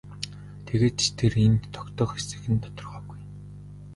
[0.67, 3.21] Тэгээд ч тэр энд тогтох эсэх нь тодорхойгүй.